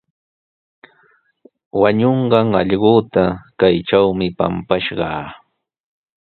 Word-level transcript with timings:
Wañunqan 1.81 2.47
allquuta 2.61 3.23
kaytrawmi 3.59 4.27
pampashqaa. 4.37 5.21